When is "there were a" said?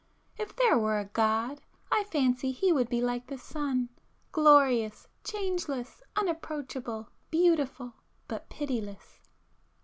0.55-1.05